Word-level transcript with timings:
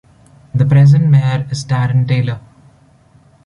The 0.55 0.65
present 0.65 1.11
mayor 1.11 1.45
is 1.51 1.63
Darin 1.63 2.07
Taylor. 2.07 2.39